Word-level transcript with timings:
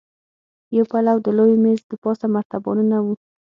يو 0.75 0.83
پلو 0.91 1.15
د 1.25 1.27
لوی 1.37 1.55
مېز 1.63 1.79
دپاسه 1.91 2.25
مرتبانونه 2.35 2.97
وو. 3.03 3.13